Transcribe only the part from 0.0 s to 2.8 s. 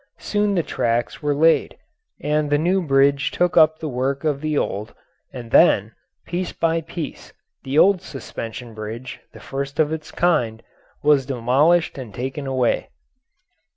Soon the tracks were laid, and the